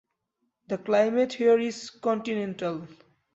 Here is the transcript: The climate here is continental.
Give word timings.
The 0.67 0.79
climate 0.79 1.33
here 1.33 1.59
is 1.59 1.91
continental. 1.91 2.87